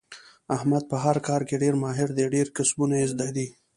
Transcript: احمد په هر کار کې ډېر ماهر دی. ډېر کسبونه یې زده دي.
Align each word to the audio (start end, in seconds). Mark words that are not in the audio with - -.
احمد 0.55 0.83
په 0.91 0.97
هر 1.03 1.17
کار 1.27 1.41
کې 1.47 1.55
ډېر 1.63 1.75
ماهر 1.83 2.09
دی. 2.17 2.25
ډېر 2.35 2.47
کسبونه 2.57 2.95
یې 3.01 3.07
زده 3.13 3.27
دي. 3.35 3.47